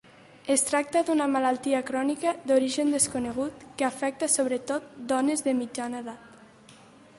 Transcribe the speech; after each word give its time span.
Es 0.51 0.61
tracta 0.69 1.01
d’una 1.09 1.27
malaltia 1.33 1.81
crònica 1.89 2.33
d’origen 2.47 2.95
desconegut, 2.95 3.67
que 3.81 3.87
afecta 3.89 4.33
sobretot 4.39 4.91
dones 5.15 5.47
de 5.49 5.57
mitjana 5.63 6.05
edat. 6.07 6.45